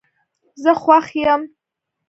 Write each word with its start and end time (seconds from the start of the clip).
زه 0.63 0.71
خوښ 0.81 1.05
یم 1.25 1.41